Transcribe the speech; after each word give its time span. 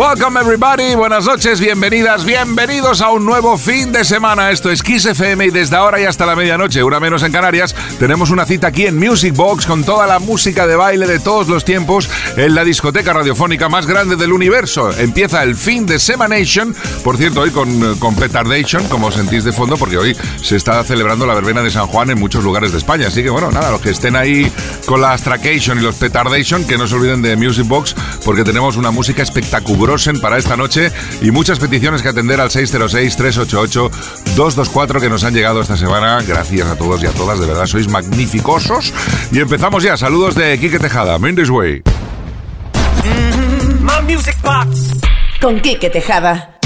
Welcome 0.00 0.40
everybody, 0.40 0.94
buenas 0.94 1.26
noches, 1.26 1.60
bienvenidas, 1.60 2.24
bienvenidos 2.24 3.02
a 3.02 3.10
un 3.10 3.26
nuevo 3.26 3.58
fin 3.58 3.92
de 3.92 4.02
semana. 4.02 4.50
Esto 4.50 4.70
es 4.70 4.82
Kiss 4.82 5.04
FM 5.04 5.44
y 5.44 5.50
desde 5.50 5.76
ahora 5.76 6.00
y 6.00 6.04
hasta 6.04 6.24
la 6.24 6.34
medianoche, 6.34 6.82
una 6.82 6.98
menos 7.00 7.22
en 7.22 7.32
Canarias, 7.32 7.76
tenemos 7.98 8.30
una 8.30 8.46
cita 8.46 8.68
aquí 8.68 8.86
en 8.86 8.96
Music 8.96 9.36
Box 9.36 9.66
con 9.66 9.84
toda 9.84 10.06
la 10.06 10.18
música 10.18 10.66
de 10.66 10.74
baile 10.74 11.06
de 11.06 11.18
todos 11.18 11.48
los 11.48 11.66
tiempos 11.66 12.08
en 12.38 12.54
la 12.54 12.64
discoteca 12.64 13.12
radiofónica 13.12 13.68
más 13.68 13.86
grande 13.86 14.16
del 14.16 14.32
universo. 14.32 14.90
Empieza 14.90 15.42
el 15.42 15.54
fin 15.54 15.84
de 15.84 15.98
Semanation, 15.98 16.74
por 17.04 17.18
cierto, 17.18 17.42
hoy 17.42 17.50
con, 17.50 17.96
con 17.96 18.16
Petardation, 18.16 18.88
como 18.88 19.10
sentís 19.10 19.44
de 19.44 19.52
fondo, 19.52 19.76
porque 19.76 19.98
hoy 19.98 20.16
se 20.42 20.56
está 20.56 20.82
celebrando 20.82 21.26
la 21.26 21.34
verbena 21.34 21.62
de 21.62 21.70
San 21.70 21.86
Juan 21.88 22.08
en 22.08 22.18
muchos 22.18 22.42
lugares 22.42 22.72
de 22.72 22.78
España. 22.78 23.08
Así 23.08 23.22
que 23.22 23.28
bueno, 23.28 23.50
nada, 23.50 23.70
los 23.70 23.82
que 23.82 23.90
estén 23.90 24.16
ahí 24.16 24.50
con 24.86 25.02
la 25.02 25.12
Astracation 25.12 25.76
y 25.78 25.82
los 25.82 25.96
Petardation, 25.96 26.66
que 26.66 26.78
no 26.78 26.88
se 26.88 26.94
olviden 26.94 27.20
de 27.20 27.36
Music 27.36 27.68
Box, 27.68 27.94
porque 28.24 28.44
tenemos 28.44 28.78
una 28.78 28.90
música 28.90 29.22
espectacular 29.22 29.89
para 30.20 30.38
esta 30.38 30.56
noche 30.56 30.92
y 31.20 31.32
muchas 31.32 31.58
peticiones 31.58 32.00
que 32.00 32.08
atender 32.08 32.40
al 32.40 32.48
606-388-224 32.50 35.00
que 35.00 35.08
nos 35.08 35.24
han 35.24 35.34
llegado 35.34 35.60
esta 35.60 35.76
semana. 35.76 36.22
Gracias 36.22 36.68
a 36.68 36.76
todos 36.76 37.02
y 37.02 37.06
a 37.06 37.10
todas, 37.10 37.40
de 37.40 37.46
verdad 37.46 37.66
sois 37.66 37.88
magnificosos. 37.88 38.94
Y 39.32 39.40
empezamos 39.40 39.82
ya. 39.82 39.96
Saludos 39.96 40.36
de 40.36 40.60
Quique 40.60 40.78
Tejada, 40.78 41.18
Mendes 41.18 41.50
Way. 41.50 41.82
Music 44.06 44.36
Box. 44.42 44.94
Con 45.40 45.58
Quique 45.60 45.90
Tejada. 45.90 46.56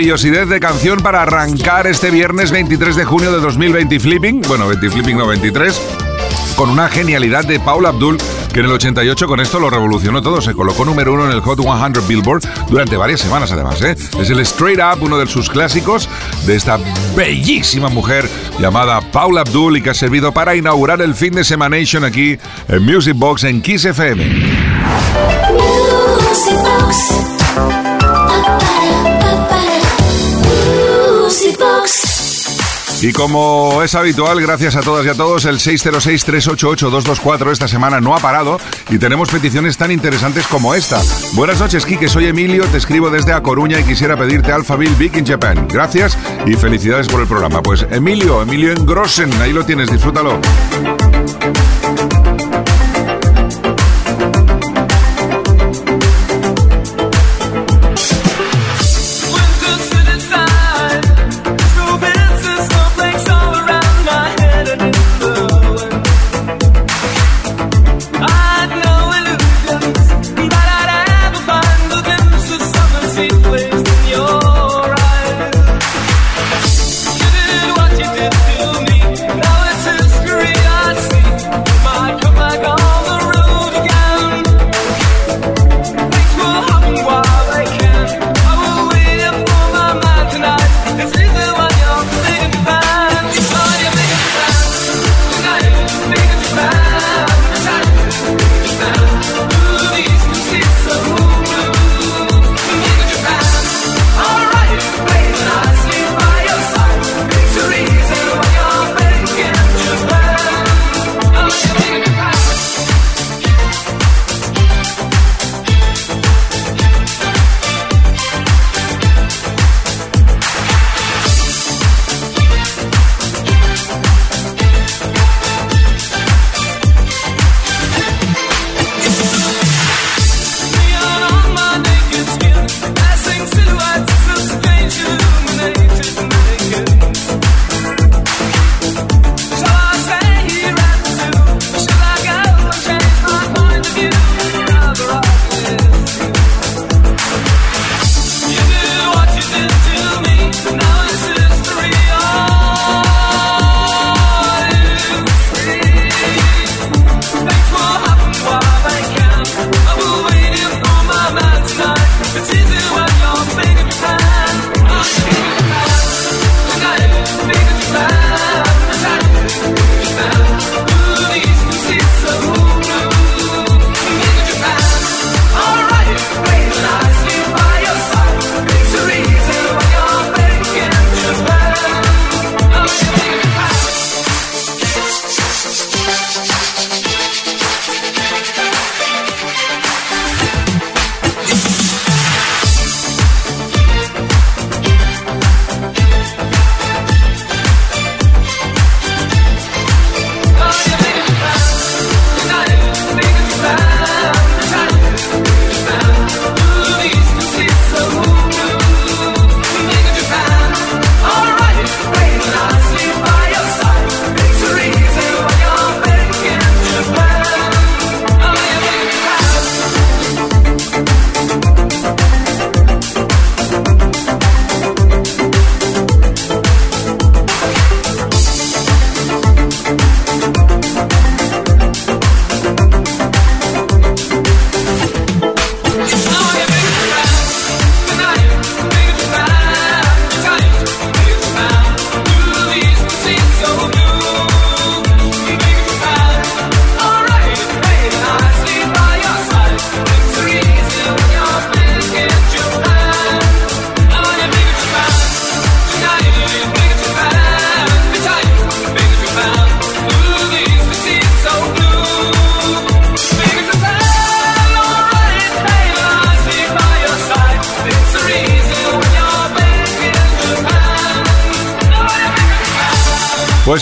Maravillosidad 0.00 0.46
de 0.46 0.60
canción 0.60 1.00
para 1.00 1.20
arrancar 1.20 1.86
este 1.86 2.10
viernes 2.10 2.50
23 2.50 2.96
de 2.96 3.04
junio 3.04 3.32
de 3.32 3.38
2020 3.38 4.00
Flipping, 4.00 4.40
bueno, 4.48 4.66
20 4.66 4.88
Flipping 4.88 5.18
no 5.18 5.26
23, 5.26 5.78
con 6.56 6.70
una 6.70 6.88
genialidad 6.88 7.44
de 7.44 7.60
Paula 7.60 7.90
Abdul 7.90 8.16
que 8.50 8.60
en 8.60 8.66
el 8.66 8.72
88 8.72 9.26
con 9.26 9.40
esto 9.40 9.60
lo 9.60 9.68
revolucionó 9.68 10.22
todo, 10.22 10.40
se 10.40 10.54
colocó 10.54 10.86
número 10.86 11.12
uno 11.12 11.26
en 11.26 11.32
el 11.32 11.42
Hot 11.42 11.60
100 11.60 12.08
Billboard 12.08 12.40
durante 12.70 12.96
varias 12.96 13.20
semanas 13.20 13.52
además. 13.52 13.82
¿eh? 13.82 13.94
Es 14.18 14.30
el 14.30 14.40
Straight 14.40 14.80
Up, 14.80 15.02
uno 15.02 15.18
de 15.18 15.26
sus 15.26 15.50
clásicos 15.50 16.08
de 16.46 16.56
esta 16.56 16.78
bellísima 17.14 17.90
mujer 17.90 18.26
llamada 18.58 19.02
Paula 19.02 19.42
Abdul 19.42 19.76
y 19.76 19.82
que 19.82 19.90
ha 19.90 19.94
servido 19.94 20.32
para 20.32 20.56
inaugurar 20.56 21.02
el 21.02 21.14
fin 21.14 21.34
de 21.34 21.44
Semanation 21.44 22.04
aquí 22.04 22.38
en 22.68 22.82
Music 22.86 23.16
Box 23.16 23.44
en 23.44 23.60
Kiss 23.60 23.84
FM. 23.84 24.24
Y 33.02 33.12
como 33.12 33.82
es 33.82 33.94
habitual, 33.94 34.42
gracias 34.42 34.76
a 34.76 34.82
todas 34.82 35.06
y 35.06 35.08
a 35.08 35.14
todos, 35.14 35.46
el 35.46 35.58
606-388-224 35.58 37.50
esta 37.50 37.66
semana 37.66 37.98
no 37.98 38.14
ha 38.14 38.18
parado 38.18 38.58
y 38.90 38.98
tenemos 38.98 39.30
peticiones 39.30 39.78
tan 39.78 39.90
interesantes 39.90 40.46
como 40.46 40.74
esta. 40.74 41.00
Buenas 41.32 41.60
noches, 41.60 41.86
Kike, 41.86 42.08
soy 42.08 42.26
Emilio, 42.26 42.66
te 42.66 42.76
escribo 42.76 43.08
desde 43.08 43.32
A 43.32 43.42
Coruña 43.42 43.80
y 43.80 43.84
quisiera 43.84 44.18
pedirte 44.18 44.52
Alphaville 44.52 44.94
Big 44.96 45.16
in 45.16 45.26
Japan. 45.26 45.66
Gracias 45.66 46.18
y 46.46 46.52
felicidades 46.56 47.08
por 47.08 47.22
el 47.22 47.26
programa. 47.26 47.62
Pues 47.62 47.86
Emilio, 47.90 48.42
Emilio 48.42 48.70
en 48.72 48.84
Grossen, 48.84 49.32
ahí 49.40 49.54
lo 49.54 49.64
tienes, 49.64 49.90
disfrútalo. 49.90 50.38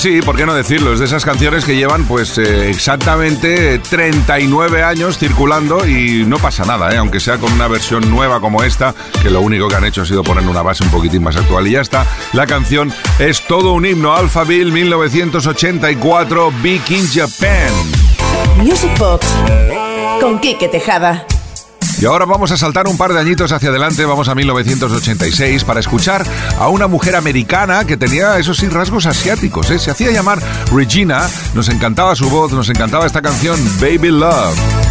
Pues 0.01 0.15
sí, 0.15 0.23
¿por 0.23 0.37
qué 0.37 0.47
no 0.47 0.55
decirlo? 0.55 0.93
Es 0.93 1.01
de 1.01 1.07
esas 1.07 1.25
canciones 1.25 1.65
que 1.65 1.75
llevan 1.75 2.05
pues 2.05 2.39
eh, 2.39 2.71
exactamente 2.71 3.81
39 3.81 4.85
años 4.85 5.19
circulando 5.19 5.85
y 5.89 6.25
no 6.25 6.39
pasa 6.39 6.65
nada, 6.65 6.95
¿eh? 6.95 6.99
aunque 6.99 7.19
sea 7.19 7.39
con 7.39 7.53
una 7.53 7.67
versión 7.67 8.09
nueva 8.09 8.39
como 8.39 8.63
esta, 8.63 8.95
que 9.21 9.29
lo 9.29 9.41
único 9.41 9.67
que 9.67 9.75
han 9.75 9.85
hecho 9.85 10.03
ha 10.03 10.07
sido 10.07 10.23
poner 10.23 10.47
una 10.47 10.63
base 10.63 10.85
un 10.85 10.91
poquitín 10.93 11.25
más 11.25 11.35
actual 11.35 11.67
y 11.67 11.73
ya 11.73 11.81
está. 11.81 12.07
La 12.33 12.47
canción 12.47 12.93
es 13.19 13.45
todo 13.49 13.73
un 13.73 13.87
himno, 13.87 14.15
Alphaville 14.15 14.71
1984, 14.71 16.53
Big 16.63 16.83
in 16.91 17.05
Japan. 17.13 17.73
Music 18.59 18.97
Box 19.01 19.27
con 20.21 20.39
Quique 20.39 20.69
Tejada. 20.69 21.27
Y 22.01 22.05
ahora 22.05 22.27
vamos 22.27 22.53
a 22.53 22.57
saltar 22.57 22.87
un 22.87 22.97
par 22.97 23.13
de 23.13 23.19
añitos 23.19 23.51
hacia 23.51 23.71
adelante, 23.71 24.05
vamos 24.05 24.29
a 24.29 24.35
1986 24.35 25.65
para 25.65 25.81
escuchar 25.81 26.25
a 26.59 26.69
una 26.69 26.87
mujer 26.87 27.17
americana 27.17 27.85
que 27.85 27.97
tenía 27.97 28.39
esos 28.39 28.59
sí 28.59 28.69
rasgos 28.69 29.07
asiáticos, 29.07 29.69
¿eh? 29.71 29.81
se 29.81 29.91
hacía 29.91 30.13
llamar 30.13 30.39
Regina, 30.73 31.29
nos 31.55 31.69
encantaba 31.69 32.15
su 32.15 32.31
voz, 32.31 32.53
nos 32.53 32.69
encantaba 32.69 33.05
esta 33.05 33.21
canción 33.21 33.59
Baby 33.81 34.11
Love. 34.11 34.88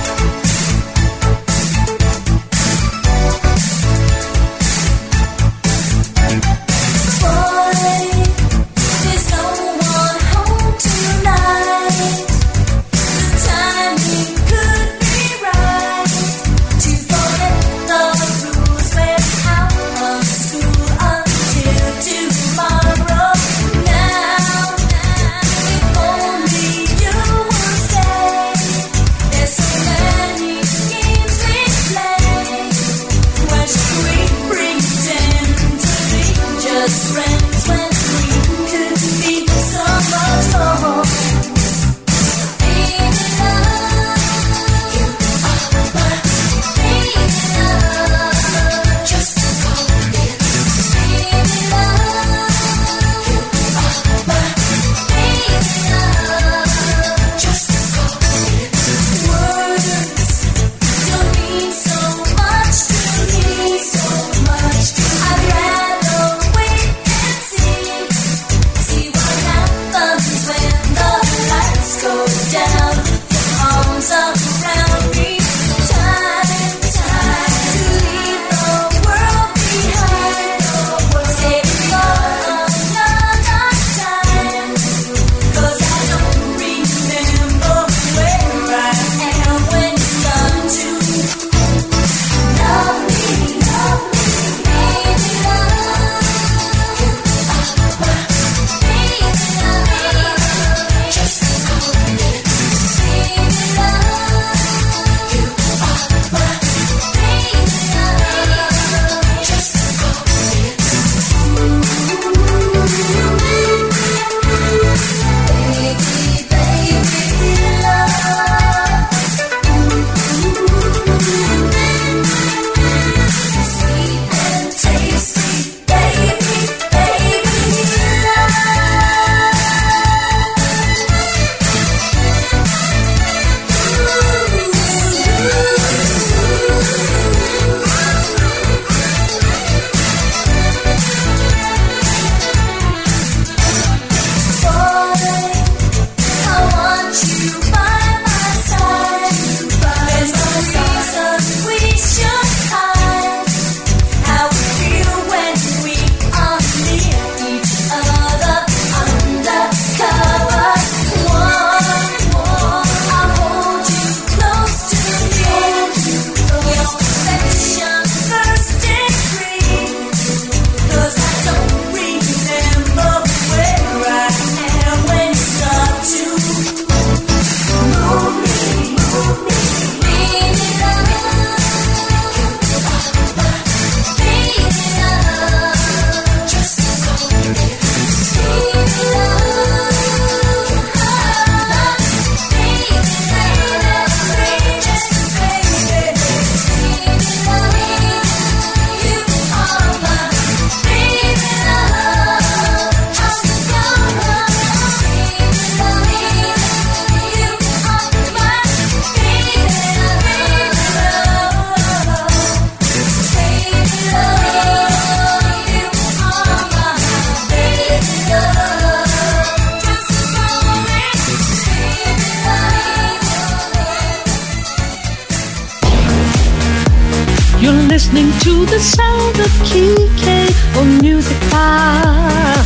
You're 227.67 227.87
listening 227.89 228.31
to 228.43 228.65
the 228.65 228.79
sound 228.79 229.39
of 229.39 229.51
Kike 229.67 230.77
on 230.77 230.99
Music 231.01 231.37
Box. 231.51 232.65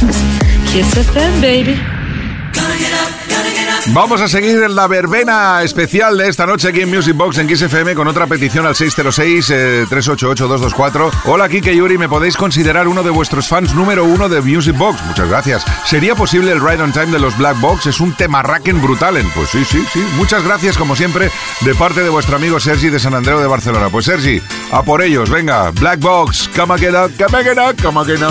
Kiss 0.72 0.94
FM, 0.94 1.42
baby. 1.42 2.01
Vamos 3.88 4.22
a 4.22 4.28
seguir 4.28 4.62
en 4.62 4.76
la 4.76 4.88
verbena 4.88 5.64
especial 5.64 6.16
de 6.16 6.30
esta 6.30 6.46
noche 6.46 6.70
aquí 6.70 6.82
en 6.82 6.90
Music 6.90 7.16
Box 7.16 7.40
en 7.40 7.50
XFM 7.54 7.96
con 7.96 8.08
otra 8.08 8.28
petición 8.28 8.68
al 8.68 8.76
606-388-224. 8.76 11.10
Eh, 11.10 11.12
Hola, 11.26 11.50
Kike 11.50 11.76
Yuri, 11.76 11.98
¿me 11.98 12.08
podéis 12.08 12.38
considerar 12.38 12.88
uno 12.88 13.02
de 13.02 13.10
vuestros 13.10 13.48
fans 13.48 13.74
número 13.74 14.06
uno 14.06 14.30
de 14.30 14.40
Music 14.42 14.78
Box? 14.78 15.04
Muchas 15.06 15.28
gracias. 15.28 15.66
¿Sería 15.86 16.14
posible 16.14 16.52
el 16.52 16.62
Ride 16.62 16.84
on 16.84 16.94
Time 16.94 17.08
de 17.08 17.18
los 17.20 17.36
Black 17.38 17.60
Box? 17.60 17.88
Es 17.88 18.00
un 18.00 18.14
tema 18.14 18.44
racken 18.44 18.80
brutal. 18.82 19.20
Pues 19.34 19.50
sí, 19.50 19.66
sí, 19.66 19.84
sí. 19.92 20.06
Muchas 20.16 20.44
gracias, 20.44 20.78
como 20.78 20.96
siempre, 20.96 21.32
de 21.62 21.74
parte 21.76 22.04
de 22.04 22.10
vuestro 22.10 22.36
amigo 22.36 22.60
Sergi 22.60 22.90
de 22.90 23.00
San 23.00 23.16
Andreu 23.16 23.40
de 23.40 23.48
Barcelona. 23.48 23.90
Pues 23.90 24.06
Sergi, 24.06 24.40
a 24.72 24.84
por 24.84 25.02
ellos, 25.02 25.32
venga. 25.32 25.72
Black 25.72 26.00
Box, 26.00 26.48
come 26.56 26.76
again, 26.76 26.94
come 27.18 27.40
again, 27.40 27.58
come 27.82 28.00
again. 28.00 28.22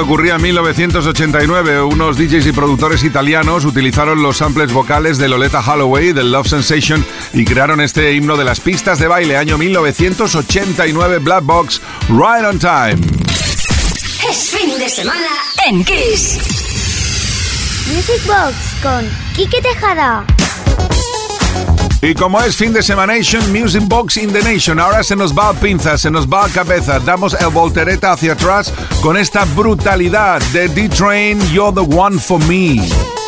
Esto 0.00 0.12
ocurría 0.14 0.36
en 0.36 0.42
1989. 0.42 1.82
Unos 1.82 2.16
DJs 2.16 2.46
y 2.46 2.52
productores 2.52 3.04
italianos 3.04 3.66
utilizaron 3.66 4.22
los 4.22 4.38
samples 4.38 4.72
vocales 4.72 5.18
de 5.18 5.28
Loleta 5.28 5.60
Holloway 5.60 6.14
del 6.14 6.32
Love 6.32 6.48
Sensation 6.48 7.04
y 7.34 7.44
crearon 7.44 7.82
este 7.82 8.14
himno 8.14 8.38
de 8.38 8.44
las 8.44 8.60
pistas 8.60 8.98
de 8.98 9.08
baile 9.08 9.36
año 9.36 9.58
1989 9.58 11.18
Black 11.18 11.44
Box 11.44 11.82
Right 12.08 12.46
on 12.46 12.58
Time. 12.58 12.96
Es 14.30 14.48
fin 14.48 14.78
de 14.78 14.88
semana 14.88 15.28
en 15.66 15.84
Kiss. 15.84 16.38
Music 17.94 18.26
Box 18.26 18.54
con 18.82 19.06
Kike 19.34 19.60
Tejada. 19.60 20.24
Y 22.02 22.14
como 22.14 22.40
es 22.40 22.56
fin 22.56 22.72
de 22.72 22.82
semana 22.82 23.14
Nation, 23.14 23.52
Music 23.52 23.82
Box 23.86 24.16
in 24.16 24.32
the 24.32 24.42
Nation, 24.42 24.80
ahora 24.80 25.02
se 25.02 25.14
nos 25.14 25.36
va 25.36 25.50
a 25.50 25.52
pinza, 25.52 25.98
se 25.98 26.10
nos 26.10 26.26
va 26.26 26.46
a 26.46 26.48
cabeza, 26.48 26.98
damos 26.98 27.34
el 27.34 27.48
voltereta 27.48 28.12
hacia 28.12 28.32
atrás 28.32 28.72
con 29.02 29.18
esta 29.18 29.44
brutalidad 29.44 30.40
de 30.52 30.68
D-Train, 30.68 31.40
You're 31.52 31.74
the 31.74 31.96
One 31.96 32.18
for 32.18 32.42
Me. 32.46 33.19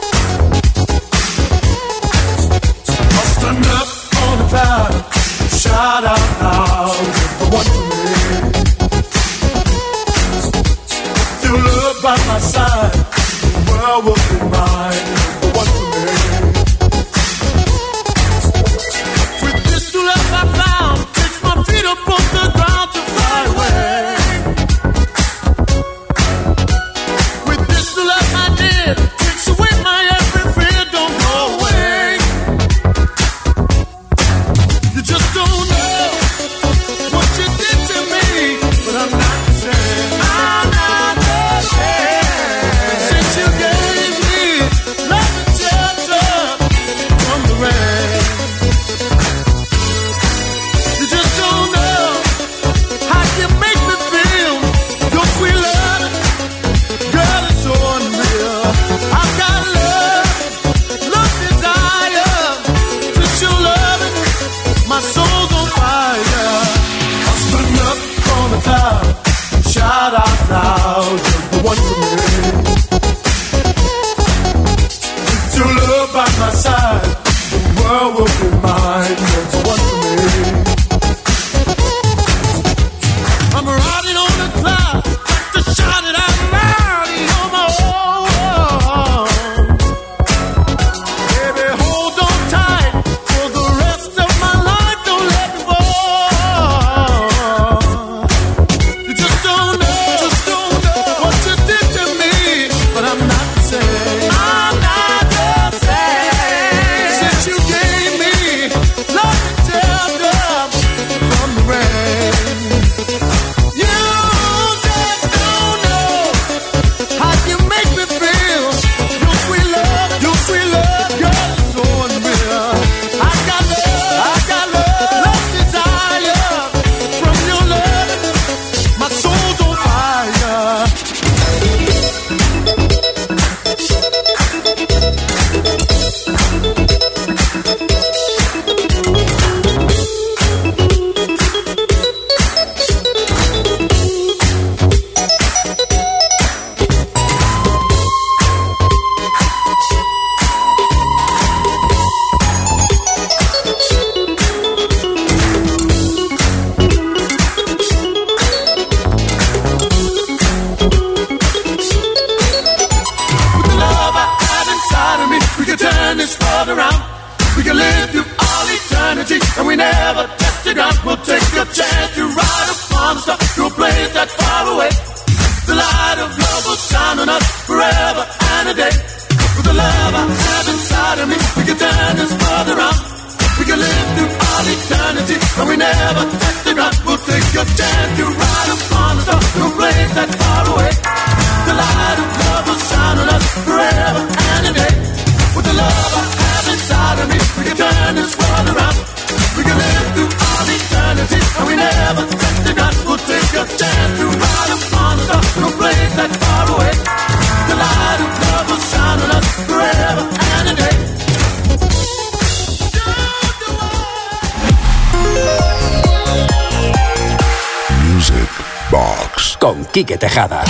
Quique 219.92 220.16
Tejada. 220.16 220.64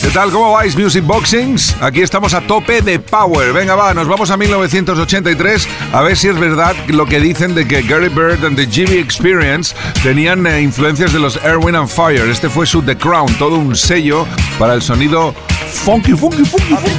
¿Qué 0.00 0.08
tal? 0.10 0.30
¿Cómo 0.30 0.52
vais, 0.52 0.76
Music 0.76 1.04
Boxings? 1.04 1.74
Aquí 1.80 2.00
estamos 2.00 2.32
a 2.32 2.40
tope 2.40 2.80
de 2.80 3.00
power. 3.00 3.52
Venga, 3.52 3.74
va, 3.74 3.92
nos 3.92 4.06
vamos 4.06 4.30
a 4.30 4.36
1983 4.36 5.66
a 5.92 6.02
ver 6.02 6.16
si 6.16 6.28
es 6.28 6.38
verdad 6.38 6.76
lo 6.88 7.06
que 7.06 7.18
dicen 7.18 7.56
de 7.56 7.66
que 7.66 7.82
Gary 7.82 8.08
Bird 8.08 8.44
and 8.44 8.56
the 8.56 8.66
Jimmy 8.66 8.98
Experience 8.98 9.74
tenían 10.04 10.46
eh, 10.46 10.60
influencias 10.60 11.12
de 11.12 11.18
los 11.18 11.36
Air, 11.42 11.56
Wind 11.58 11.76
and 11.76 11.88
Fire. 11.88 12.28
Este 12.30 12.48
fue 12.48 12.66
su 12.66 12.82
The 12.82 12.96
Crown, 12.96 13.34
todo 13.34 13.56
un 13.56 13.74
sello 13.74 14.26
para 14.60 14.74
el 14.74 14.82
sonido 14.82 15.34
funky, 15.66 16.12
funky, 16.12 16.44
funky, 16.44 16.74
funky. 16.76 16.96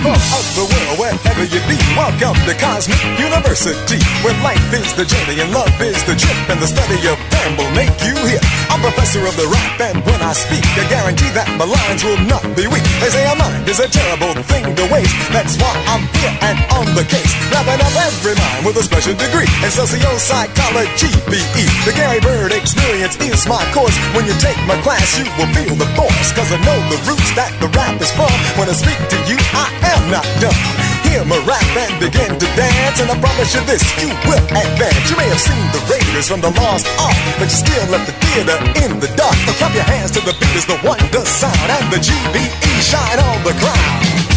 And 7.47 7.55
preamble 7.55 7.75
make 7.79 7.95
you 8.03 8.11
hear. 8.27 8.43
I'm 8.67 8.83
professor 8.83 9.23
of 9.23 9.31
the 9.39 9.47
rap, 9.47 9.79
and 9.79 10.03
when 10.03 10.19
I 10.19 10.35
speak, 10.35 10.67
I 10.75 10.83
guarantee 10.91 11.31
that 11.31 11.47
my 11.55 11.63
lines 11.63 12.03
will 12.03 12.19
not 12.27 12.43
be 12.59 12.67
weak. 12.67 12.83
They 12.99 13.07
say 13.07 13.23
a 13.23 13.35
mind 13.39 13.63
is 13.71 13.79
a 13.79 13.87
terrible 13.87 14.35
thing 14.51 14.67
to 14.75 14.83
waste. 14.91 15.15
That's 15.31 15.55
why 15.55 15.71
I'm 15.87 16.03
here 16.19 16.35
and 16.43 16.59
on 16.75 16.91
the 16.91 17.07
case, 17.07 17.31
wrapping 17.47 17.79
up 17.79 17.95
every 18.03 18.35
mind 18.35 18.67
with 18.67 18.75
a 18.75 18.83
special 18.83 19.15
degree 19.15 19.47
in 19.63 19.71
socio-psychology, 19.71 21.11
BE. 21.31 21.63
The 21.87 21.95
Gary 21.95 22.19
Bird 22.19 22.51
experience 22.51 23.15
is 23.23 23.47
my 23.47 23.63
course. 23.71 23.95
When 24.11 24.27
you 24.27 24.35
take 24.43 24.59
my 24.67 24.75
class, 24.83 25.15
you 25.15 25.23
will 25.39 25.47
feel 25.55 25.79
the 25.79 25.87
force, 25.95 26.29
cause 26.35 26.51
I 26.51 26.59
know 26.67 26.79
the 26.91 26.99
roots 27.07 27.31
that 27.39 27.55
the 27.63 27.71
rap 27.71 27.95
is 28.03 28.11
from. 28.11 28.33
When 28.59 28.67
I 28.67 28.75
speak 28.75 28.99
to 28.99 29.17
you, 29.23 29.39
I 29.55 29.71
am 29.95 30.11
not 30.11 30.27
dumb. 30.43 30.96
Hear 31.07 31.23
my 31.23 31.39
rap 31.47 31.63
and 31.63 31.99
begin 31.99 32.35
to 32.35 32.47
dance, 32.59 32.99
and 32.99 33.09
I 33.09 33.15
promise 33.19 33.55
you 33.55 33.63
this, 33.63 33.83
you 34.03 34.11
will 34.27 34.43
advance. 34.51 35.09
You 35.09 35.15
may 35.15 35.29
have 35.31 35.39
seen 35.39 35.65
the 35.71 35.81
Raiders 35.87 36.27
from 36.27 36.41
the 36.41 36.51
Lost 36.59 36.87
Ark, 36.99 37.15
but 37.39 37.47
you 37.47 37.57
still 37.63 37.85
left 37.87 38.07
the 38.07 38.15
theater 38.27 38.57
in 38.83 38.99
the 38.99 39.07
dark. 39.15 39.35
So 39.47 39.53
clap 39.55 39.73
your 39.73 39.87
hands 39.87 40.11
to 40.11 40.21
the 40.21 40.35
beat 40.35 40.55
as 40.55 40.65
the 40.67 40.77
wonder 40.83 41.23
sound, 41.23 41.69
and 41.71 41.87
the 41.91 41.99
GBE 42.03 42.71
shine 42.83 43.19
on 43.19 43.43
the 43.47 43.55
ground. 43.63 44.36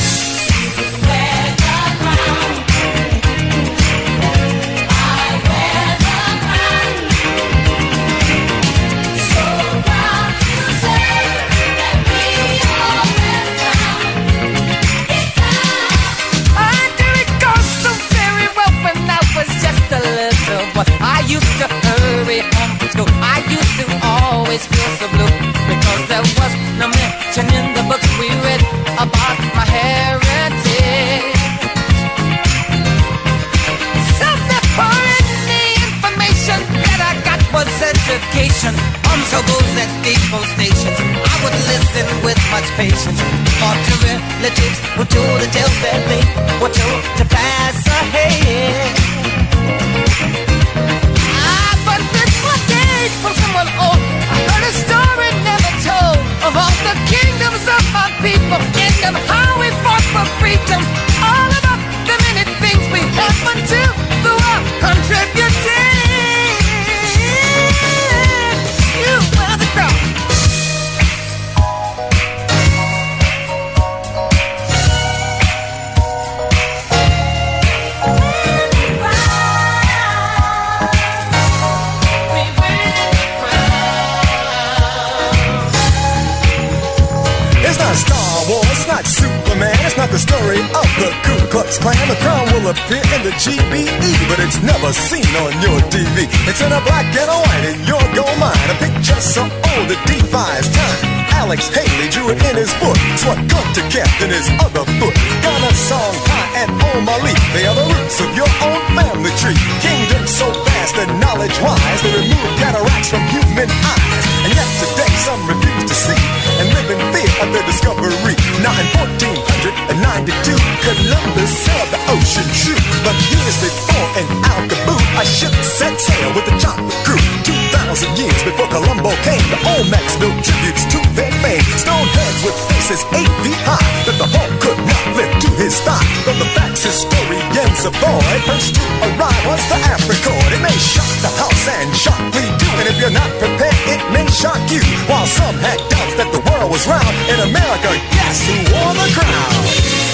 Of 108.10 108.34
your 108.36 108.50
own 108.66 108.82
family 108.98 109.30
tree. 109.38 109.54
Kingdom 109.80 110.26
so 110.26 110.50
vast 110.66 110.98
and 110.98 111.20
knowledge 111.20 111.56
wise, 111.62 112.02
they 112.02 112.10
remove 112.10 112.52
cataracts 112.58 113.08
from 113.08 113.22
human 113.30 113.70
eyes. 113.70 114.24
And 114.44 114.50
yet 114.52 114.66
today 114.82 115.14
some 115.24 115.40
refuse 115.46 115.86
to 115.88 115.94
see 115.94 116.22
and 116.58 116.68
live 116.74 116.90
in 116.90 117.00
fear 117.14 117.30
of 117.40 117.48
their 117.54 117.64
discovery. 117.64 118.36
Now 118.60 118.74
in 118.76 118.88
1492, 118.92 120.52
Columbus 120.84 121.52
sailed 121.64 121.90
the 121.94 122.00
ocean 122.12 122.48
true. 122.60 122.82
But 123.06 123.16
years 123.30 123.56
before 123.62 124.08
in 124.18 124.26
Alcaboo, 124.42 125.00
a 125.16 125.24
ship 125.24 125.54
set 125.62 125.96
sail 125.96 126.34
with 126.34 126.50
a 126.50 126.56
chocolate 126.58 126.92
crew. 127.06 127.22
2,000 127.46 127.79
years 127.90 128.42
before 128.46 128.70
Columbo 128.70 129.10
came, 129.26 129.42
the 129.50 129.58
Olmecs 129.74 130.14
built 130.22 130.38
tributes 130.46 130.86
to 130.94 130.98
their 131.18 131.32
fame. 131.42 131.58
Stone 131.74 132.06
heads 132.14 132.38
with 132.46 132.54
faces 132.70 133.02
eight 133.18 133.32
feet 133.42 133.58
high 133.66 133.82
that 134.06 134.14
the 134.14 134.30
Hulk 134.30 134.52
could 134.62 134.78
not 134.86 135.04
lift 135.18 135.42
to 135.42 135.50
his 135.58 135.74
thigh. 135.82 135.98
But 136.22 136.38
the 136.38 136.46
facts 136.54 136.86
historians 136.86 137.82
avoid. 137.82 138.40
First 138.46 138.78
to 138.78 138.84
arrive 139.10 139.42
was 139.42 139.62
the 139.66 139.78
apricot. 139.90 140.54
It 140.54 140.62
may 140.62 140.78
shock 140.78 141.10
the 141.18 141.34
house 141.34 141.66
and 141.66 141.90
shock 141.90 142.22
too. 142.30 142.46
And 142.78 142.86
if 142.86 142.94
you're 143.02 143.10
not 143.10 143.30
prepared, 143.42 143.74
it 143.90 144.02
may 144.14 144.26
shock 144.30 144.62
you. 144.70 144.78
While 145.10 145.26
some 145.26 145.58
had 145.58 145.82
doubts 145.90 146.14
that 146.14 146.30
the 146.30 146.42
world 146.46 146.70
was 146.70 146.86
round, 146.86 147.14
in 147.26 147.42
America, 147.42 147.90
guess 148.14 148.38
who 148.46 148.54
wore 148.70 148.94
the 148.94 149.08
crown? 149.18 150.09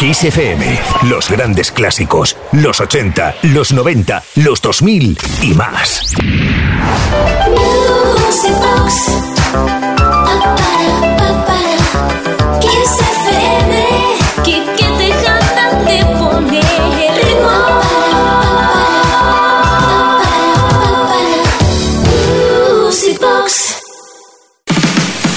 Kiss 0.00 0.24
FM, 0.24 0.80
los 1.10 1.28
grandes 1.28 1.70
clásicos, 1.70 2.34
los 2.52 2.80
80, 2.80 3.36
los 3.52 3.70
90, 3.70 4.22
los 4.36 4.62
2000 4.62 5.18
y 5.42 5.52
más. 5.52 6.14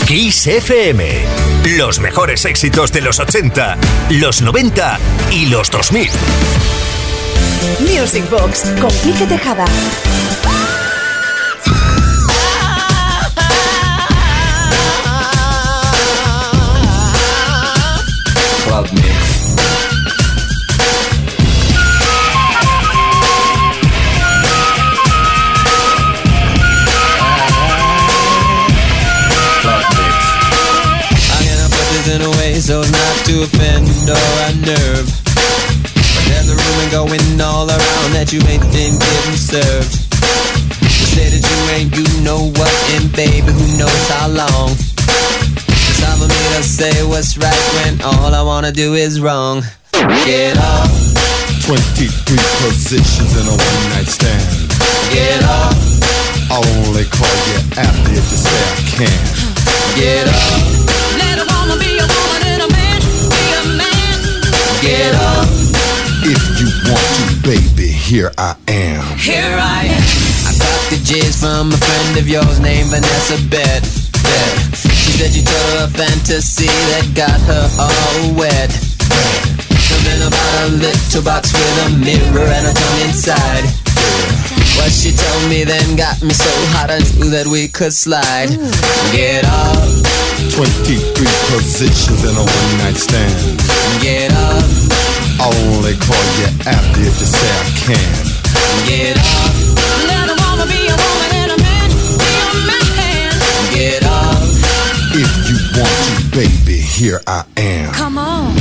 Kiss 0.07 0.47
FM. 0.47 1.42
Los 1.65 1.99
mejores 1.99 2.43
éxitos 2.43 2.91
de 2.91 2.99
los 2.99 3.19
80, 3.19 3.77
los 4.09 4.41
90 4.41 4.99
y 5.31 5.45
los 5.45 5.71
2000. 5.71 6.09
Music 7.79 8.29
Box 8.29 8.63
con 8.81 8.91
Quique 9.01 9.25
Tejada. 9.25 9.65
To 33.25 33.43
offend 33.43 33.87
or 34.09 34.29
unnerve. 34.49 35.07
But 35.07 36.23
there's 36.27 36.49
a 36.49 36.55
rumor 36.55 36.89
going 36.91 37.39
all 37.39 37.67
around 37.69 38.09
that 38.15 38.31
you 38.33 38.39
ain't 38.51 38.63
been 38.71 38.95
getting 38.99 39.39
served. 39.39 39.93
You 40.83 41.05
say 41.07 41.27
that 41.31 41.43
you 41.43 41.59
ain't, 41.75 41.91
you 41.95 42.05
know 42.23 42.51
what, 42.55 42.73
and 42.95 43.07
baby, 43.15 43.51
who 43.51 43.67
knows 43.79 44.03
how 44.11 44.27
long. 44.27 44.75
Cause 44.75 46.01
I'm 46.03 46.19
a 46.21 46.27
me 46.27 46.43
to 46.57 46.63
say 46.63 46.93
what's 47.07 47.37
right 47.37 47.63
when 47.79 48.01
all 48.01 48.33
I 48.33 48.41
wanna 48.41 48.71
do 48.71 48.93
is 48.93 49.21
wrong. 49.21 49.63
Get 50.25 50.57
up. 50.57 50.89
23 51.63 52.11
positions 52.59 53.31
in 53.39 53.45
a 53.47 53.55
one 53.55 53.83
night 53.95 54.11
stand. 54.11 54.67
Get 55.15 55.43
up 55.43 55.93
I'll 56.53 56.61
only 56.85 57.05
call 57.05 57.35
you 57.49 57.57
after 57.81 58.11
if 58.11 58.25
you 58.29 58.37
say 58.37 58.61
I 58.61 58.75
can. 58.93 59.23
Get 59.97 60.27
up, 60.27 60.61
Let 61.17 61.39
a 61.41 61.45
woman 61.49 61.79
be 61.79 61.92
get 64.83 65.15
up. 65.15 65.47
If 66.27 66.43
you 66.59 66.67
want 66.91 67.07
to, 67.15 67.25
baby, 67.47 67.87
here 67.87 68.31
I 68.37 68.55
am. 68.67 69.03
Here 69.17 69.55
I 69.55 69.87
am. 69.87 70.03
I 70.47 70.51
got 70.59 70.81
the 70.91 70.99
jizz 70.99 71.39
from 71.39 71.71
a 71.71 71.79
friend 71.79 72.19
of 72.19 72.27
yours 72.27 72.59
named 72.59 72.91
Vanessa 72.91 73.39
Bet. 73.47 73.83
Bet. 74.23 74.55
She 74.75 75.11
said 75.15 75.31
you 75.35 75.43
told 75.43 75.69
her 75.79 75.87
a 75.87 75.91
fantasy 75.91 76.67
that 76.67 77.07
got 77.15 77.39
her 77.47 77.65
all 77.79 78.35
wet. 78.35 78.71
Something 79.87 80.21
about 80.27 80.67
a 80.67 80.71
little 80.75 81.23
box 81.23 81.53
with 81.53 81.85
a 81.85 81.89
mirror 82.03 82.47
and 82.47 82.67
a 82.67 82.73
tongue 82.73 83.01
inside. 83.07 83.65
What 84.83 84.91
she 84.91 85.11
told 85.15 85.47
me 85.49 85.63
then 85.63 85.95
got 85.95 86.21
me 86.21 86.33
so 86.35 86.51
hot 86.75 86.91
I 86.91 86.99
knew 87.15 87.31
that 87.31 87.47
we 87.47 87.71
could 87.71 87.93
slide. 87.95 88.51
Get 89.15 89.47
up, 89.47 89.79
23 90.51 91.23
positions 91.55 92.19
in 92.27 92.35
a 92.35 92.43
one 92.43 92.71
night 92.83 92.99
stand. 92.99 93.31
get 94.03 94.27
up, 94.35 94.59
I'll 95.39 95.55
only 95.71 95.95
call 96.03 96.19
you 96.35 96.51
after 96.67 96.99
if 96.99 97.15
you 97.15 97.29
say 97.31 97.47
I 97.47 97.67
can. 97.79 98.23
get 98.83 99.15
up, 99.15 99.55
Let 100.03 100.27
a 100.27 100.35
woman 100.35 100.67
be 100.67 100.83
a 100.91 100.97
woman 100.99 101.31
and 101.31 101.51
a 101.55 101.59
man 101.63 101.87
be 102.19 102.31
a 102.43 102.51
man. 102.67 103.33
get 103.71 104.03
up. 104.03 104.43
If 105.15 105.31
you 105.47 105.57
want 105.79 105.95
to, 106.11 106.15
baby, 106.35 106.75
here 106.83 107.21
I 107.25 107.47
am. 107.55 107.93
Come 107.95 108.17
on. 108.19 108.51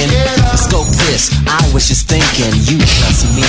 Ain't 0.00 0.12
drinking. 0.12 0.56
Scope 0.56 0.90
this, 1.08 1.32
I 1.46 1.60
was 1.72 1.88
just 1.88 2.08
thinking, 2.08 2.52
you 2.68 2.78
plus 2.80 3.24
me, 3.36 3.48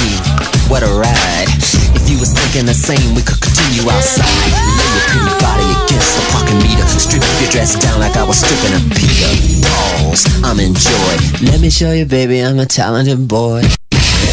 what 0.72 0.84
a 0.84 0.92
ride. 0.92 1.50
If 1.96 2.10
you 2.10 2.20
was 2.20 2.32
thinking 2.32 2.66
the 2.66 2.78
same, 2.78 3.16
we 3.16 3.22
could 3.22 3.40
continue 3.40 3.84
outside. 3.90 4.28
Lay 4.28 4.90
your 4.96 5.06
pretty 5.12 5.36
body 5.44 5.70
against 5.88 6.12
the 6.16 6.24
parking 6.32 6.60
meter. 6.64 6.88
Strip 6.88 7.24
your 7.42 7.52
dress 7.52 7.76
down 7.80 8.00
like 8.00 8.16
I 8.16 8.24
was 8.24 8.40
stripping 8.40 8.76
a 8.76 8.82
Peter. 8.96 9.32
Balls, 9.64 10.24
I'm 10.44 10.60
in 10.60 10.74
joy. 10.74 11.14
Let 11.44 11.60
me 11.60 11.70
show 11.70 11.92
you, 11.92 12.06
baby, 12.06 12.40
I'm 12.44 12.60
a 12.60 12.66
talented 12.66 13.28
boy. 13.28 13.64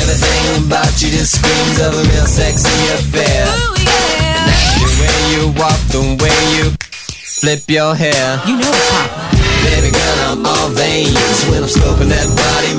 Everything 0.03 0.67
about 0.67 0.93
you 1.01 1.11
just 1.11 1.41
screams 1.41 1.79
of 1.81 1.95
a 1.95 2.03
real 2.13 2.27
sexy 2.27 2.69
affair. 2.95 3.47
Ooh, 3.47 3.75
yeah. 3.83 4.51
The 4.83 4.89
way 5.01 5.19
you 5.33 5.43
walk, 5.59 5.81
the 5.91 6.03
way 6.21 6.39
you 6.57 6.75
flip 7.09 7.63
your 7.69 7.95
hair. 7.95 8.41
You 8.47 8.59
know 8.59 8.71
it's 8.71 8.91
Papa. 8.91 9.34
Baby 9.65 9.91
girl, 9.91 10.19
I'm 10.29 10.47
all 10.47 10.69
veins 10.71 11.45
when 11.49 11.63
I'm 11.65 11.71
scoping 11.71 12.11
that 12.13 12.29
body. 12.29 12.73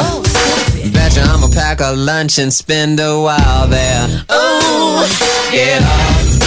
Oh, 0.00 0.24
stupid. 0.24 0.92
Betcha 0.92 1.22
I'ma 1.22 1.48
pack 1.52 1.80
a 1.80 1.92
lunch 1.92 2.38
and 2.38 2.52
spend 2.52 3.00
a 3.00 3.20
while 3.20 3.68
there. 3.68 4.24
Ooh, 4.32 5.04
get 5.52 5.82
up. 5.82 6.40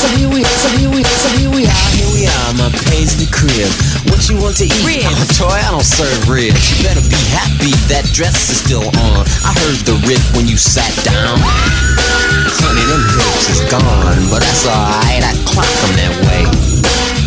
So 0.00 0.06
here 0.16 0.30
we, 0.32 0.44
so 0.44 0.68
here 0.80 0.90
we, 0.90 1.04
so 1.04 1.28
here 1.36 1.52
we 1.52 1.68
are, 1.68 1.88
here 1.92 2.12
we 2.16 2.24
are, 2.24 2.50
my 2.56 2.70
paisley 2.88 3.28
crib. 3.28 3.68
What 4.08 4.28
you 4.28 4.40
want 4.40 4.56
to 4.60 4.64
eat? 4.64 4.84
Ribs. 4.84 5.04
Oh, 5.40 5.48
toy, 5.48 5.60
I 5.60 5.68
don't 5.72 5.84
serve 5.84 6.28
ribs. 6.28 6.56
You 6.72 6.84
better 6.84 7.04
be 7.04 7.20
happy 7.32 7.72
that 7.92 8.08
dress 8.12 8.48
is 8.48 8.64
still 8.64 8.84
on. 8.84 9.22
I 9.44 9.52
heard 9.60 9.80
the 9.84 9.96
rip 10.08 10.22
when 10.36 10.48
you 10.48 10.56
sat 10.56 10.92
down. 11.04 11.36
Honey, 11.40 12.84
them 12.88 13.04
hips 13.12 13.48
is 13.52 13.60
gone, 13.68 14.20
but 14.32 14.40
that's 14.40 14.64
alright. 14.68 15.20
I 15.24 15.32
clock 15.44 15.68
them 15.84 15.92
that 16.00 16.14
way. 16.28 16.44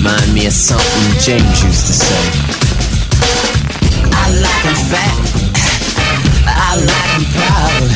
Remind 0.04 0.34
me 0.34 0.46
of 0.48 0.52
something 0.52 1.18
James 1.22 1.64
used 1.64 1.88
to 1.88 1.94
say. 1.94 2.24
I 4.12 4.32
like 4.44 4.66
'em 4.66 4.76
fat. 4.92 5.16
I 6.46 6.76
like 6.76 7.12
'em 7.16 7.26
proud. 7.32 7.88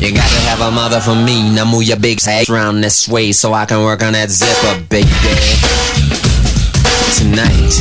You 0.00 0.12
got 0.12 0.28
to 0.30 0.40
have 0.46 0.60
a 0.60 0.70
mother 0.70 1.00
for 1.00 1.16
me. 1.16 1.50
Now 1.50 1.64
move 1.64 1.82
your 1.82 1.96
big 1.96 2.20
ass 2.28 2.48
around 2.48 2.82
this 2.82 3.08
way 3.08 3.32
so 3.32 3.52
I 3.52 3.64
can 3.64 3.82
work 3.82 4.00
on 4.00 4.12
that 4.12 4.30
zipper, 4.30 4.78
big 4.88 5.08
baby. 5.24 5.58
Tonight, 7.18 7.74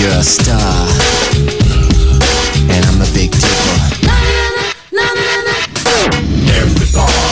you're 0.00 0.18
a 0.18 0.24
star. 0.24 0.88
And 2.74 2.84
I'm 2.86 3.00
a 3.02 3.06
big 3.14 3.30
dipper. 3.30 3.82
Get 6.44 6.96
up. 6.96 7.31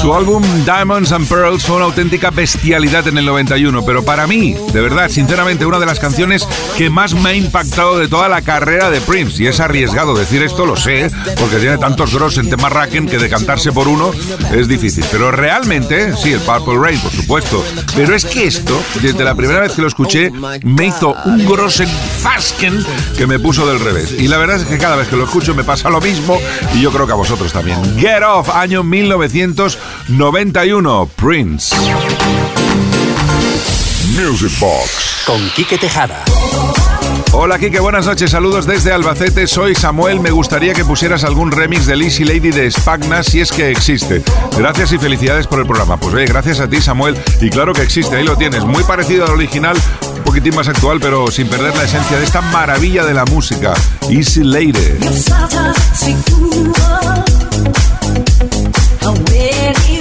Su 0.00 0.14
álbum 0.14 0.42
Diamonds 0.64 1.12
and 1.12 1.26
Pearls 1.26 1.64
fue 1.64 1.76
una 1.76 1.86
auténtica 1.86 2.30
bestialidad 2.30 3.08
en 3.08 3.16
el 3.16 3.24
91, 3.24 3.84
pero 3.86 4.04
para 4.04 4.26
mí, 4.26 4.54
de 4.72 4.80
verdad, 4.80 5.08
sinceramente, 5.08 5.64
una 5.64 5.78
de 5.78 5.86
las 5.86 5.98
canciones 5.98 6.46
que 6.76 6.90
más 6.90 7.14
me 7.14 7.30
ha 7.30 7.34
impactado 7.34 7.98
de 7.98 8.08
toda 8.08 8.28
la 8.28 8.42
carrera 8.42 8.90
de 8.90 9.00
Prince. 9.00 9.42
Y 9.42 9.46
es 9.46 9.60
arriesgado 9.60 10.14
decir 10.14 10.42
esto, 10.42 10.66
lo 10.66 10.76
sé, 10.76 11.10
porque 11.38 11.56
tiene 11.56 11.78
tantos 11.78 12.12
gross 12.14 12.36
en 12.36 12.50
tema 12.50 12.68
Racken 12.68 13.06
que 13.06 13.18
decantarse 13.18 13.72
por 13.72 13.88
uno 13.88 14.12
es 14.52 14.68
difícil. 14.68 15.04
Pero 15.10 15.30
realmente, 15.30 16.14
sí, 16.16 16.32
el 16.32 16.40
Purple 16.40 16.78
Rain, 16.78 17.00
por 17.00 17.12
supuesto. 17.12 17.64
Pero 17.96 18.14
es 18.14 18.26
que 18.26 18.46
esto, 18.46 18.78
desde 19.00 19.24
la 19.24 19.34
primera 19.34 19.60
vez 19.60 19.72
que 19.72 19.82
lo 19.82 19.88
escuché, 19.88 20.30
me 20.62 20.86
hizo 20.86 21.14
un 21.24 21.46
gross 21.46 21.80
en 21.80 21.88
Fasken 21.88 22.84
que 23.16 23.26
me 23.26 23.38
puso 23.38 23.66
del 23.66 23.80
revés. 23.80 24.14
Y 24.18 24.28
la 24.28 24.36
verdad 24.36 24.60
es 24.60 24.64
que 24.64 24.76
cada 24.76 24.96
vez 24.96 25.08
que 25.08 25.16
lo 25.16 25.24
escucho 25.24 25.54
me 25.54 25.64
pasa 25.64 25.88
lo 25.88 26.00
mismo 26.00 26.38
y 26.74 26.82
yo 26.82 26.92
creo 26.92 27.06
que 27.06 27.12
a 27.12 27.16
vosotros 27.16 27.52
también. 27.52 27.78
Get 27.98 28.22
Off, 28.22 28.50
año 28.50 28.82
1991, 29.64 31.08
Prince. 31.16 31.74
Music 34.14 34.52
Box. 34.60 35.22
Con 35.24 35.40
Quique 35.56 35.78
Tejada. 35.78 36.22
Hola 37.32 37.58
Kike, 37.58 37.80
buenas 37.80 38.04
noches, 38.04 38.30
saludos 38.30 38.66
desde 38.66 38.92
Albacete, 38.92 39.46
soy 39.46 39.74
Samuel, 39.74 40.20
me 40.20 40.30
gustaría 40.30 40.74
que 40.74 40.84
pusieras 40.84 41.24
algún 41.24 41.50
remix 41.50 41.86
de 41.86 41.96
Lizzy 41.96 42.24
Lady 42.24 42.50
de 42.50 42.70
Spagna 42.70 43.22
si 43.22 43.40
es 43.40 43.52
que 43.52 43.70
existe. 43.70 44.22
Gracias 44.56 44.92
y 44.92 44.98
felicidades 44.98 45.46
por 45.46 45.58
el 45.60 45.66
programa. 45.66 45.96
Pues 45.96 46.14
oye, 46.14 46.26
gracias 46.26 46.60
a 46.60 46.68
ti 46.68 46.82
Samuel, 46.82 47.16
y 47.40 47.48
claro 47.48 47.72
que 47.72 47.82
existe, 47.82 48.16
ahí 48.16 48.24
lo 48.24 48.36
tienes, 48.36 48.64
muy 48.64 48.84
parecido 48.84 49.24
al 49.24 49.32
original, 49.32 49.76
un 50.16 50.22
poquitín 50.24 50.54
más 50.54 50.68
actual, 50.68 51.00
pero 51.00 51.30
sin 51.30 51.48
perder 51.48 51.74
la 51.74 51.84
esencia 51.84 52.18
de 52.18 52.24
esta 52.24 52.42
maravilla 52.42 53.04
de 53.04 53.14
la 53.14 53.24
música, 53.24 53.72
Easy 54.10 54.44
Lady. 54.44 54.98
Baby. 59.64 59.93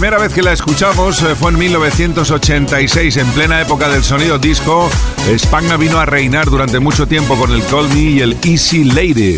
Primera 0.00 0.16
vez 0.16 0.32
que 0.32 0.42
la 0.42 0.54
escuchamos 0.54 1.20
eh, 1.20 1.34
fue 1.34 1.50
en 1.50 1.58
1986, 1.58 3.18
en 3.18 3.26
plena 3.32 3.60
época 3.60 3.86
del 3.90 4.02
sonido 4.02 4.38
disco. 4.38 4.88
España 5.28 5.76
vino 5.76 5.98
a 5.98 6.06
reinar 6.06 6.48
durante 6.48 6.80
mucho 6.80 7.06
tiempo 7.06 7.36
con 7.36 7.52
el 7.52 7.62
Call 7.66 7.86
Me 7.90 8.00
y 8.00 8.20
el 8.20 8.34
Easy 8.42 8.84
Lady. 8.84 9.36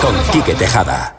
Con 0.00 0.14
Quique 0.30 0.54
Tejada. 0.54 1.16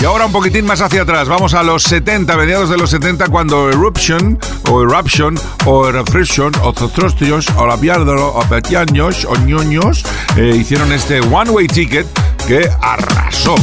Y 0.00 0.04
ahora 0.04 0.26
un 0.26 0.32
poquitín 0.32 0.66
más 0.66 0.80
hacia 0.80 1.02
atrás, 1.02 1.28
vamos 1.28 1.54
a 1.54 1.62
los 1.62 1.84
70, 1.84 2.36
mediados 2.36 2.68
de 2.68 2.76
los 2.76 2.90
70, 2.90 3.28
cuando 3.28 3.70
Eruption, 3.70 4.40
o 4.68 4.82
Eruption, 4.82 5.38
o 5.64 5.92
Refriction, 5.92 6.52
o 6.64 6.72
Zotrostios, 6.72 7.46
o 7.56 7.68
La 7.68 7.76
o 7.76 8.40
Petiaños, 8.48 9.24
o 9.26 9.36
Ñoños, 9.36 10.04
eh, 10.36 10.56
hicieron 10.58 10.92
este 10.92 11.20
One 11.20 11.50
Way 11.50 11.68
Ticket 11.68 12.06
que 12.48 12.68
arrasó. 12.80 13.54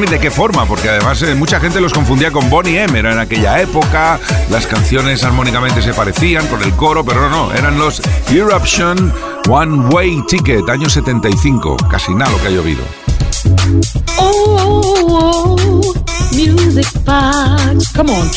De 0.00 0.18
qué 0.18 0.30
forma, 0.30 0.66
porque 0.66 0.88
además 0.88 1.22
eh, 1.22 1.34
mucha 1.36 1.60
gente 1.60 1.80
los 1.80 1.92
confundía 1.92 2.32
con 2.32 2.50
Bonnie 2.50 2.82
M, 2.82 2.98
era 2.98 3.12
en 3.12 3.18
aquella 3.18 3.60
época, 3.60 4.18
las 4.50 4.66
canciones 4.66 5.22
armónicamente 5.22 5.80
se 5.82 5.94
parecían 5.94 6.46
con 6.48 6.62
el 6.62 6.72
coro, 6.72 7.04
pero 7.04 7.28
no, 7.28 7.46
no, 7.46 7.52
eran 7.54 7.78
los 7.78 8.02
Eruption 8.28 9.12
One 9.48 9.86
Way 9.94 10.24
Ticket, 10.26 10.68
año 10.68 10.90
75, 10.90 11.76
casi 11.88 12.12
nada 12.12 12.32
lo 12.32 12.40
que 12.40 12.48
ha 12.48 12.50
llovido. 12.50 12.82
Oh, 14.18 15.56
music 16.32 16.92
box. 17.04 17.92
Come 17.92 18.10
on, 18.10 18.28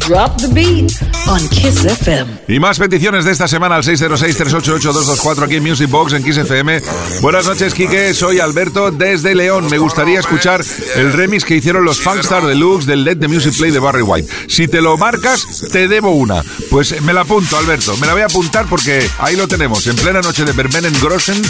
drop 0.00 0.36
the 0.36 0.50
beat 0.52 0.92
on 1.26 1.48
Kiss 1.48 1.84
FM. 1.84 2.40
Y 2.48 2.58
más 2.58 2.78
peticiones 2.78 3.24
de 3.24 3.32
esta 3.32 3.48
semana 3.48 3.76
al 3.76 3.84
606-388-224 3.84 5.44
aquí 5.44 5.56
en 5.56 5.62
Music 5.62 5.88
Box 5.88 6.12
en 6.12 6.22
Kiss 6.22 6.38
FM. 6.38 6.80
Buenas 7.20 7.46
noches, 7.46 7.74
Kike. 7.74 8.14
Soy 8.14 8.40
Alberto 8.40 8.90
desde 8.90 9.34
León. 9.34 9.68
Me 9.70 9.78
gustaría 9.78 10.20
escuchar 10.20 10.64
el 10.96 11.12
remix 11.12 11.44
que 11.44 11.56
hicieron 11.56 11.84
los 11.84 12.00
Funkstar 12.00 12.46
Deluxe 12.46 12.86
del 12.86 13.04
Let 13.04 13.16
the 13.16 13.28
Music 13.28 13.56
Play 13.56 13.70
de 13.70 13.78
Barry 13.78 14.02
White. 14.02 14.28
Si 14.48 14.68
te 14.68 14.80
lo 14.80 14.96
marcas, 14.96 15.46
te 15.72 15.88
debo 15.88 16.10
una. 16.10 16.42
Pues 16.70 17.00
me 17.02 17.12
la 17.12 17.22
apunto, 17.22 17.56
Alberto. 17.56 17.96
Me 17.98 18.06
la 18.06 18.12
voy 18.12 18.22
a 18.22 18.26
apuntar 18.26 18.66
porque 18.68 19.08
ahí 19.18 19.36
lo 19.36 19.48
tenemos. 19.48 19.86
En 19.86 19.96
plena 19.96 20.20
noche 20.20 20.44
de 20.44 20.52
Vermenen 20.52 20.94
Grossen, 21.00 21.40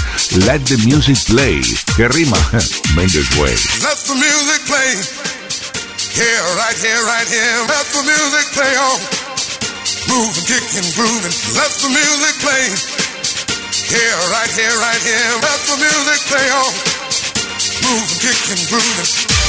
Let 0.47 0.61
the 0.61 0.77
Music 0.79 1.19
Play. 1.27 1.61
Que 1.97 2.09
rima. 2.09 2.37
Mendes 2.95 3.37
Way. 3.37 3.55
Let 3.83 3.97
the 4.07 4.15
music 4.15 4.63
play. 4.67 4.97
Here, 6.13 6.43
right 6.57 6.77
here, 6.77 7.03
right 7.05 7.29
here. 7.29 7.67
Let 7.69 7.87
the 7.93 8.03
music 8.03 8.53
play 8.53 8.77
on. 8.77 9.20
Move 10.11 10.35
and 10.35 10.47
kick 10.47 10.67
and 10.75 10.89
groove 10.99 11.23
and 11.23 11.35
let 11.55 11.71
the 11.79 11.89
music 11.89 12.35
play. 12.43 12.67
Here, 13.87 14.19
right 14.35 14.51
here, 14.51 14.75
right 14.83 15.03
here. 15.07 15.31
Let 15.39 15.61
the 15.71 15.77
music 15.79 16.21
play 16.27 16.47
on. 16.51 16.73
Move 17.87 18.11
and 18.11 18.21
kick 18.21 19.40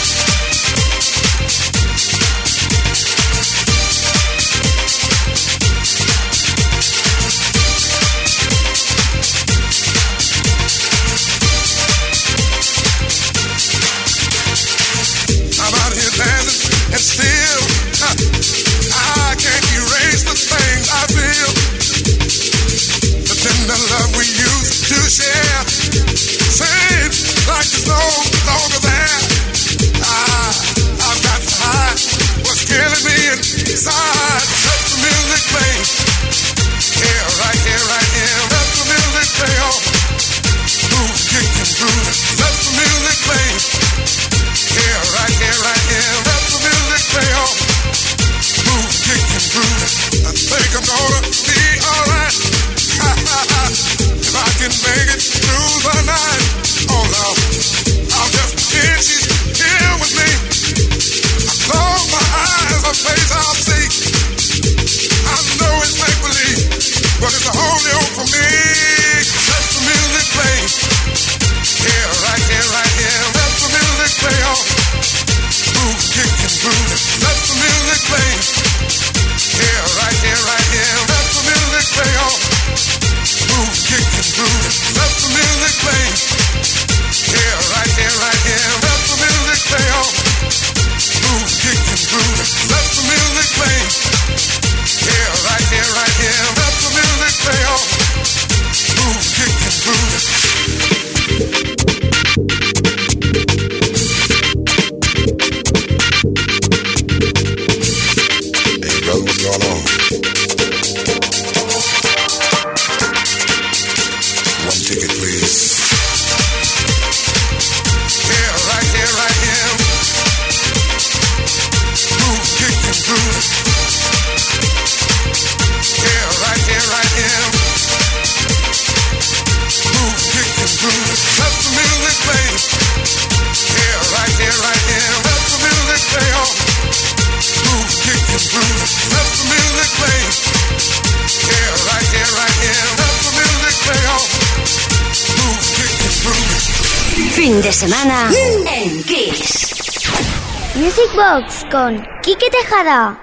con 151.82 152.08
Tejada. 152.52 153.18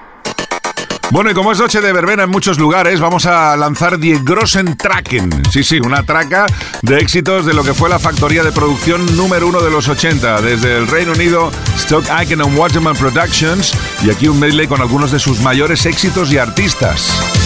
Bueno, 1.11 1.31
y 1.31 1.35
como 1.35 1.53
es 1.53 1.61
noche 1.61 1.81
de 1.81 1.93
verbena 1.93 2.25
en 2.25 2.31
muchos 2.31 2.59
lugares, 2.59 2.99
vamos 2.99 3.25
a 3.25 3.57
lanzar 3.57 4.01
Die 4.01 4.19
Grossen 4.25 4.77
Tracken. 4.77 5.31
Sí, 5.49 5.63
sí, 5.63 5.79
una 5.79 6.03
traca 6.03 6.47
de 6.83 6.99
éxitos 6.99 7.47
de 7.47 7.55
lo 7.55 7.63
que 7.63 7.73
fue 7.73 7.89
la 7.89 8.01
factoría 8.01 8.43
de 8.43 8.51
producción 8.51 9.17
número 9.17 9.47
uno 9.47 9.61
de 9.61 9.71
los 9.71 9.87
80, 9.87 10.43
desde 10.43 10.77
el 10.77 10.89
Reino 10.89 11.13
Unido, 11.13 11.53
Stock 11.77 12.05
Aitken 12.11 12.41
and 12.41 12.59
Waterman 12.59 12.97
Productions, 12.97 13.73
y 14.03 14.11
aquí 14.11 14.27
un 14.27 14.41
medley 14.41 14.67
con 14.67 14.81
algunos 14.81 15.13
de 15.13 15.21
sus 15.21 15.41
mayores 15.41 15.87
éxitos 15.87 16.33
y 16.33 16.39
artistas. 16.39 17.38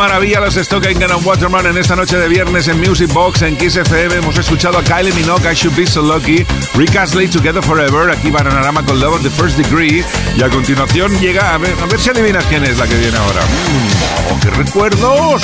Maravilla 0.00 0.40
los 0.40 0.56
Stock 0.56 0.86
and 0.86 1.26
Waterman 1.26 1.66
en 1.66 1.76
esta 1.76 1.94
noche 1.94 2.16
de 2.16 2.26
viernes 2.26 2.68
en 2.68 2.80
Music 2.80 3.12
Box 3.12 3.42
en 3.42 3.54
Kiss 3.54 3.76
FM. 3.76 4.14
Hemos 4.14 4.38
escuchado 4.38 4.78
a 4.78 4.82
Kylie 4.82 5.12
Minogue, 5.12 5.52
I 5.52 5.54
Should 5.54 5.76
Be 5.76 5.86
So 5.86 6.00
Lucky, 6.00 6.42
Rick 6.74 6.96
Astley, 6.96 7.28
Together 7.28 7.62
Forever, 7.62 8.10
aquí 8.10 8.30
Panorama 8.30 8.82
con 8.82 8.98
Love 8.98 9.16
of 9.16 9.22
the 9.22 9.28
First 9.28 9.58
Degree. 9.58 10.02
Y 10.38 10.42
a 10.42 10.48
continuación 10.48 11.20
llega, 11.20 11.52
a 11.52 11.58
ver, 11.58 11.76
a 11.82 11.84
ver 11.84 12.00
si 12.00 12.08
adivinas 12.08 12.46
quién 12.46 12.64
es 12.64 12.78
la 12.78 12.86
que 12.86 12.96
viene 12.96 13.18
ahora. 13.18 13.42
Mm, 13.42 14.32
¡Oh, 14.32 14.40
qué 14.40 14.50
recuerdos! 14.50 15.42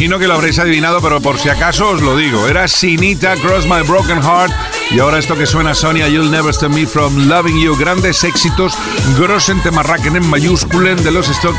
Imagino 0.00 0.18
que 0.18 0.28
lo 0.28 0.32
habréis 0.32 0.58
adivinado, 0.58 1.02
pero 1.02 1.20
por 1.20 1.38
si 1.38 1.50
acaso 1.50 1.90
os 1.90 2.00
lo 2.00 2.16
digo. 2.16 2.48
Era 2.48 2.66
Sinita, 2.68 3.34
Cross 3.34 3.66
My 3.66 3.86
Broken 3.86 4.22
Heart. 4.22 4.50
Y 4.92 4.98
ahora 4.98 5.18
esto 5.18 5.36
que 5.36 5.44
suena 5.44 5.74
Sonia, 5.74 6.08
You'll 6.08 6.30
Never 6.30 6.54
Stop 6.54 6.72
Me 6.72 6.86
From 6.86 7.28
Loving 7.28 7.60
You. 7.60 7.76
Grandes 7.76 8.24
éxitos, 8.24 8.72
Grossen 9.18 9.62
Temarraken 9.62 10.16
en 10.16 10.26
mayúsculen 10.26 11.04
de 11.04 11.10
los 11.10 11.28
stock 11.28 11.54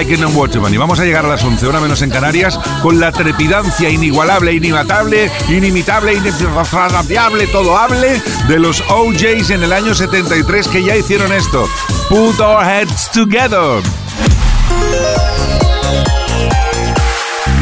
Icon 0.00 0.24
and 0.24 0.34
Waterman. 0.34 0.72
Y 0.72 0.78
vamos 0.78 1.00
a 1.00 1.04
llegar 1.04 1.26
a 1.26 1.28
las 1.28 1.44
11, 1.44 1.66
hora 1.66 1.80
menos 1.80 2.00
en 2.00 2.08
Canarias, 2.08 2.58
con 2.80 2.98
la 2.98 3.12
trepidancia 3.12 3.90
inigualable, 3.90 4.54
inimitable, 4.54 5.30
inimitable, 5.50 6.14
inexfrafiable, 6.14 7.46
todo 7.48 7.76
hable 7.76 8.22
de 8.48 8.58
los 8.58 8.80
OJs 8.88 9.50
en 9.50 9.64
el 9.64 9.72
año 9.74 9.94
73 9.94 10.66
que 10.68 10.82
ya 10.82 10.96
hicieron 10.96 11.30
esto. 11.30 11.68
Put 12.08 12.40
Our 12.40 12.64
Heads 12.64 13.10
Together. 13.10 13.82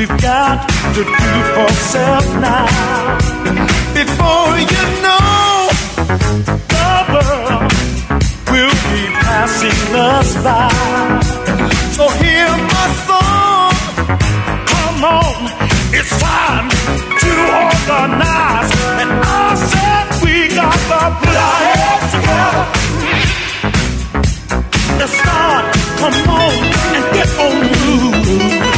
We've 0.00 0.22
got 0.22 0.66
to 0.94 1.02
do 1.04 1.32
for 1.54 1.68
self 1.92 2.26
now. 2.40 2.64
Before 3.92 4.52
you 4.72 4.84
know, 5.04 5.68
the 6.72 6.90
world 7.12 7.72
will 8.50 8.76
be 8.92 9.04
passing 9.24 9.80
us 9.94 10.30
by. 10.46 10.70
So 11.96 12.04
hear 12.22 12.48
my 12.72 12.86
song, 13.08 13.74
come 14.72 15.04
on, 15.20 15.38
it's 15.92 16.12
time 16.28 16.68
to 17.22 17.32
organize. 17.66 18.70
And 19.02 19.10
I 19.20 19.48
said 19.70 20.06
we 20.24 20.34
got 20.60 20.78
to 20.90 21.00
put 21.20 21.36
our 21.46 21.60
heads 21.68 22.08
together. 22.14 22.64
Let's 24.98 25.14
start, 25.20 25.64
come 26.00 26.18
on 26.40 26.54
and 26.96 27.04
get 27.16 27.28
on 27.44 27.56
the 27.60 28.69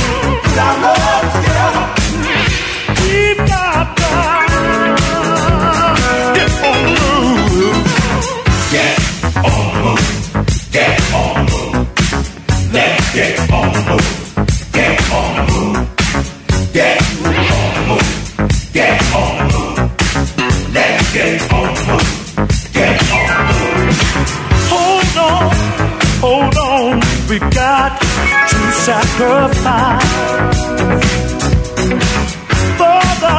We've 27.33 27.41
got 27.51 27.72
sacrifice 28.83 30.03
for 32.81 33.03
the 33.23 33.39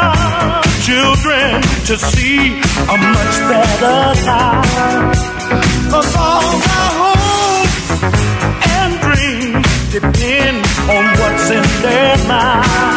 children 0.88 1.62
to 1.84 1.98
see 1.98 2.62
a 2.94 2.98
much 3.16 3.36
better 3.52 4.00
life. 4.24 5.20
Cause 5.91 6.16
all 6.16 6.48
my 6.72 6.88
hopes 7.04 7.88
and 8.78 8.91
dreams 9.06 9.68
depend 9.91 10.66
on 10.96 11.04
what's 11.20 11.50
in 11.50 11.66
their 11.82 12.18
mind. 12.26 12.93